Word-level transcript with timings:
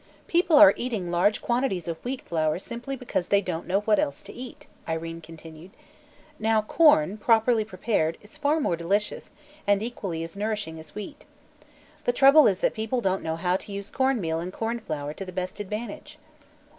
"People 0.25 0.55
are 0.57 0.73
eating 0.77 1.11
large 1.11 1.43
quantities 1.43 1.87
of 1.87 2.03
wheat 2.03 2.23
flour 2.23 2.57
simply 2.57 2.95
because 2.95 3.27
they 3.27 3.39
don't 3.39 3.67
know 3.67 3.81
what 3.81 3.99
else 3.99 4.23
to 4.23 4.33
eat," 4.33 4.65
Irene 4.89 5.21
continued. 5.21 5.69
"Now, 6.39 6.63
corn, 6.63 7.17
properly 7.19 7.63
prepared, 7.63 8.17
is 8.23 8.35
far 8.35 8.59
more 8.59 8.75
delicious 8.75 9.29
and 9.67 9.83
equally 9.83 10.23
as 10.23 10.35
nourishing 10.35 10.79
as 10.79 10.95
wheat. 10.95 11.25
The 12.05 12.13
trouble 12.13 12.47
is 12.47 12.61
that 12.61 12.73
people 12.73 12.99
don't 12.99 13.21
know 13.21 13.35
how 13.35 13.57
to 13.57 13.71
use 13.71 13.91
corn 13.91 14.19
meal 14.19 14.39
and 14.39 14.51
corn 14.51 14.79
flour 14.79 15.13
to 15.13 15.23
the 15.23 15.31
best 15.31 15.59
advantage." 15.59 16.17